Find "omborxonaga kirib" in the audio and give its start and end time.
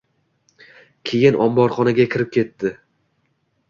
1.47-2.35